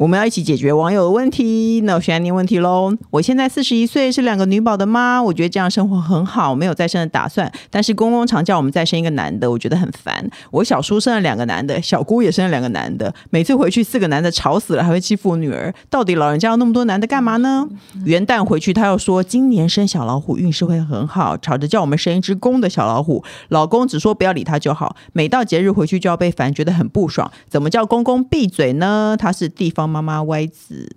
[0.00, 1.80] 我们要一起解决网友的问题。
[1.84, 2.92] 那我现在念问题喽。
[3.10, 7.48] 我现在四十一岁，是两个女宝的妈，我觉得这样生活很好，没有再生的打算。
[7.70, 10.28] 但是公公常叫我们再生一个男的，我觉得很烦。
[10.50, 15.72] 我小叔生了两个男的，小姑也生了两个男的，每次回去四个男的吵死了，还会欺负我女儿。
[15.88, 17.64] 到底老人家要那么多男的干嘛呢？
[18.04, 23.22] 元旦回去，他又说今年生小老虎运势会很好，吵着叫我们生一只公的小老虎。
[23.50, 24.96] 老公只说不要理他就好。
[25.12, 27.30] 每到节日回去就要被烦，觉得很不爽。
[27.48, 29.16] 怎么叫公公闭嘴呢？
[29.16, 29.84] 他是地方。
[29.94, 30.90] 妈妈歪子，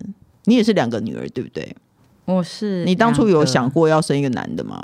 [0.46, 1.76] 你也是两个女儿，对不对？
[2.24, 2.84] 我是。
[2.84, 4.82] 你当初有想过要生一个男的吗？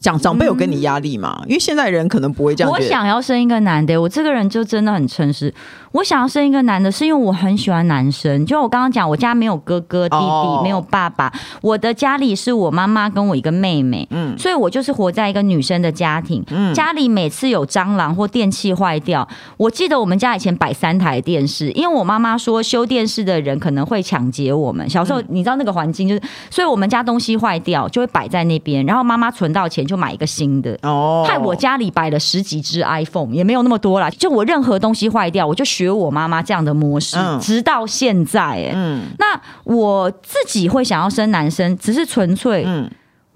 [0.00, 1.42] 长长辈有给你压力吗？
[1.46, 2.72] 因为现在人可能不会这样。
[2.72, 5.52] 我想要生一个男的，我这个人就真的很诚实。
[5.92, 8.46] 我想要生一个男的，是因为我很喜欢男生。
[8.46, 10.62] 就我刚刚讲，我家没有哥哥弟弟，oh.
[10.62, 14.06] 没有爸爸，我的家里是我妈妈跟我一个妹妹。
[14.10, 16.42] 嗯，所以我就是活在一个女生的家庭。
[16.48, 24.88] 嗯，家里每次有蟑螂或电器坏掉，我记得我们家以前摆三台电视，因为我妈妈说修电视的人可能会抢劫我们。
[24.88, 29.84] 小时候你知道那个环境就是，所以我们家东西坏掉就会摆在那边，然后妈妈存到钱。
[29.90, 34.08] 就买一个新的哦，害我家里摆了十几只 iPhone，也没有那么多啦。
[34.10, 38.40] 就我任何东西坏掉，我就学我妈妈这样的模式，嗯、直到现在。
[38.40, 42.88] 哎，嗯，那我自己会想要生男生，只是纯粹，嗯，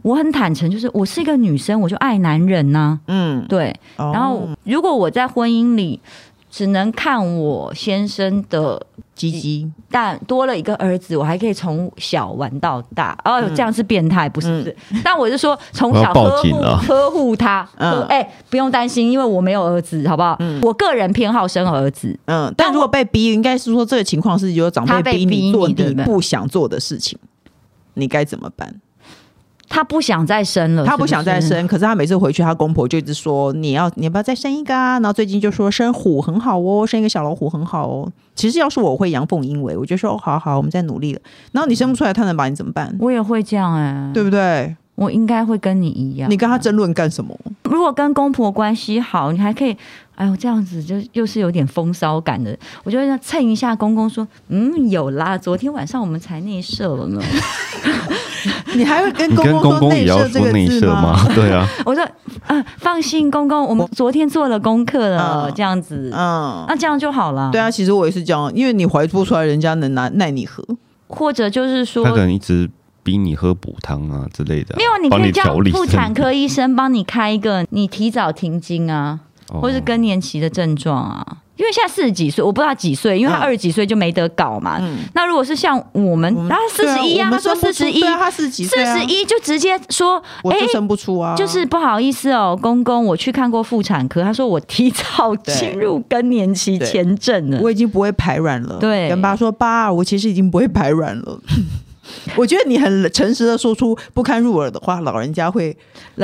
[0.03, 3.75] 我很坦诚，就是我是一个女生，我就爱男人呐、啊，嗯，对。
[3.97, 6.01] 然后如果我在婚姻里。
[6.57, 8.81] 只能看我先生的
[9.15, 13.17] 鸡鸡，但多了一个儿子，我还可以从小玩到大。
[13.25, 14.77] 哦，这样是变态，不是不是？
[14.91, 16.57] 嗯、但我是说，从小呵护
[16.87, 17.69] 呵护他。
[17.77, 20.37] 嗯，哎、欸，不用担心，因为我没有儿子，好不好？
[20.41, 22.19] 嗯，我个人偏好生儿子。
[22.27, 27.19] 嗯，但如果被逼，应该是说这个情况是有长辈逼你做你不想做的事情，
[27.95, 28.75] 你该怎么办？
[29.75, 34.93] 他不想再生了，他不想再生，可是他每次回去，他公婆就一直说，你要你要不要再生一个啊？
[35.01, 38.09] 然后最近就说生虎很好哦，生一个小老虎很好哦。
[38.37, 41.21] 其实要是我会阳奉阴违，我就说哦，好好，我们再努力了。
[41.51, 42.95] 然后你生不出来，他能把你怎么办？
[43.01, 44.77] 我也会这样哎、欸，对不对？
[44.95, 46.31] 我应该会跟你一样。
[46.31, 47.37] 你跟他争论干什么？
[47.65, 49.77] 如果跟公婆关系好，你还可以，
[50.15, 52.57] 哎呦，这样子就又是有点风骚感的。
[52.85, 57.21] 我就要蹭一下公公说，嗯，有啦，昨天晚上我们才内射了呢。
[58.75, 61.27] 你还会跟公公说内射这个字吗？
[61.35, 62.05] 对啊，我说
[62.47, 67.51] 啊，放心，公公，我们昨天做了功课了，这样子，嗯，那这样就好了。
[67.51, 70.63] 对啊，其实我也是这样，因为你怀不出来，人家能拿奈你何？
[71.09, 72.69] 或者就是说，他可能一直
[73.05, 81.37] 逼你喝补汤啊之类的，没有，你可以叫妇产 科医生帮你开一个，你提早停经啊，或是更年期的症状啊。
[81.57, 84.79] 因为现在四十几岁，我不知道他几岁，因为他二十几岁就没得搞嘛。
[84.81, 98.79] 嗯、那如果是像我们，他四十一啊，他说四十一，他四十几岁，四十一就直接说，我就生不出啊，就是不好意思哦，公公，我去看过妇产科，他说我提早进入更年期前症了，我已经不会排卵了。
[98.81, 101.39] 对，跟爸说，爸，我其实已经不会排卵了。
[102.37, 105.77] 我觉得你很诚实的说出不堪入耳的话，老人家会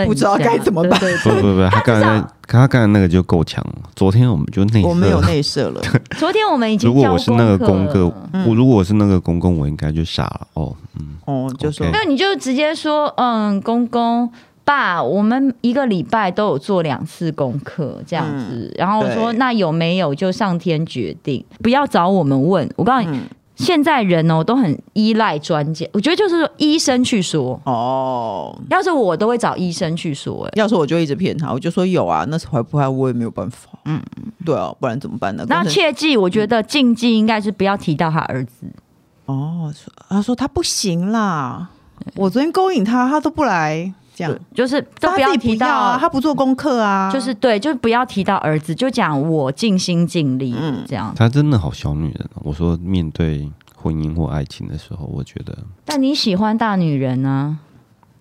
[0.06, 0.98] 不知道该怎么办。
[1.22, 3.74] 不不不，他刚才他刚才那个就够强了。
[3.94, 5.80] 昨天我们就内，我没有内射了。
[6.18, 6.88] 昨天我们已经。
[6.88, 8.12] 如果我是那个公哥，
[8.46, 10.46] 我如果我是那个公公，我应该就傻了。
[10.54, 14.30] 哦，嗯，哦，就说，那你就直接说，嗯，公公
[14.64, 18.72] 爸，我们一个礼拜都有做两次功课，这样子。
[18.76, 22.68] 然后我说，那有没有就上天决定，不要找我们问。
[22.76, 23.20] 我告诉你。
[23.60, 27.60] 现在人哦都很依赖专家，我觉得就是说医生去说。
[27.64, 34.00] 哦，要是我都会找医生去说，哎，要是我就一直骗他，我就说有啊，那是怀不怀我也没有办法，嗯，
[34.44, 35.44] 对啊，不然怎么办呢？
[35.48, 38.66] 那切记，我觉得禁忌应该是不要提到他儿子。
[39.26, 39.72] 哦，
[40.08, 41.68] 他说他不行啦，
[42.16, 43.92] 我昨天勾引他，他都不来。
[44.20, 51.12] 这样就是都不要提到啊，他不做功课啊，就是对，就不要提到儿子，就讲我尽心尽力，嗯，这样。
[51.16, 52.28] 他真的好小女人。
[52.34, 55.56] 啊我说面对婚姻或爱情的时候，我觉得。
[55.84, 57.58] 但你喜欢大女人呢？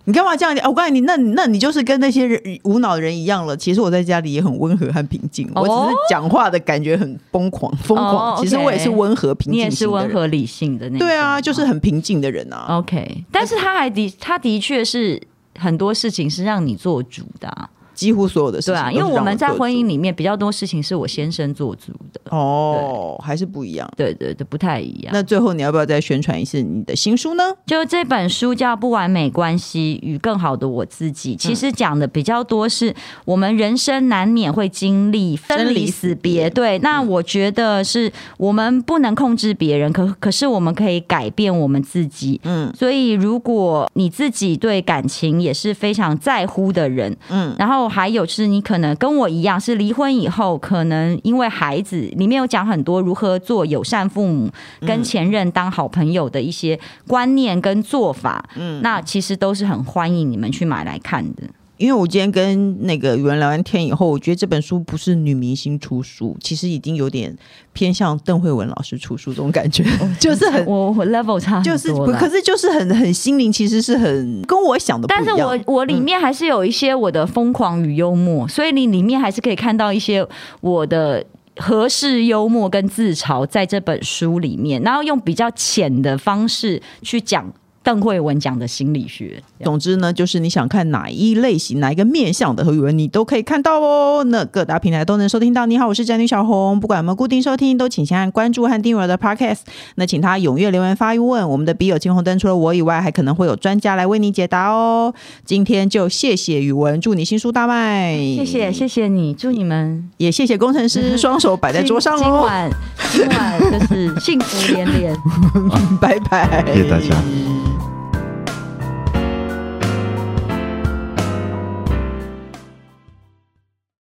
[0.04, 0.56] 你干嘛这样？
[0.68, 3.56] 我告诉你，那那你就是跟那些人无脑的人一样了。
[3.56, 8.36] 其实我在家里也很温和和平静，我只是讲话的感觉很疯狂疯狂。
[8.42, 11.06] 其实我也是温和平静，你也是温和理性的那种。
[11.06, 12.78] 对啊，就是很平静的人啊。
[12.78, 15.20] OK，但是他还的他的确是。
[15.60, 17.70] 很多事情是让你做主的，
[18.00, 18.74] 几乎所有的事情。
[18.74, 22.20] 对啊，因为我们在婚姻里面比较多事情是我先生做主的。
[22.30, 23.86] 哦，还是不一样。
[23.94, 25.12] 对对对，不太一样。
[25.12, 27.44] 那最后你要不要再宣传一次你的新书呢？
[27.66, 32.94] 就这本书叫《不完美关系与更好的我自己》，其实讲的比较多是
[33.26, 36.48] 我们人生难免会经历分离死别。
[36.48, 42.40] 对，那我觉得是我们不能控制别人，可可是我们可以改变我们自己。
[42.44, 47.89] 嗯，所以如果你自己对感情也是非常在乎的人，嗯，然后。
[47.90, 54.50] 还有就是你可能跟我一样是离婚以后，可能因为孩子里面有讲很多如何做友善父母，
[54.86, 61.42] 跟前任当好朋友的一些观念跟做法，嗯，那其实都是很欢迎你们去买来看的。
[61.80, 67.34] 因为我今天跟那个宇文聊完天以后，我觉得这本书不是女明星出书，其实已经有点
[67.72, 69.82] 偏向邓慧文老师出书这种感觉，
[70.20, 75.24] 就是很我我 level 差就是可是就是很很心灵，其实是很跟我想的不一样。
[75.26, 80.22] 但是我我里面还是有一些我的疯狂与幽默，嗯、所以你里面还是可以看到一些
[80.60, 81.24] 我的
[81.56, 87.50] 合适幽默跟自嘲在这本书里面，然后用比较浅的方式去讲。
[87.82, 94.22] 邓慧文讲的心理学，总之呢，就是你想看哪一类型、哪一个面向的和语文，你都可以看到哦。
[94.24, 95.64] 那各大平台都能收听到。
[95.64, 99.60] 你好，我是宅女小红，不管有没有固定收听，都请先按关注和订阅我的 Podcast。
[99.94, 105.14] 那请他踊跃留言发问，我们的笔友青红灯除了我以外，还可能会有专家来为你解答哦。
[105.46, 108.14] 今天就谢谢宇文，祝你新书大卖。
[108.18, 112.20] 谢谢，谢谢你，祝你们也谢谢工程师，双手摆在桌上哦。
[112.20, 112.70] 今晚，
[113.12, 115.16] 今晚就是幸福连连，
[115.98, 117.16] 拜拜，谢谢大家。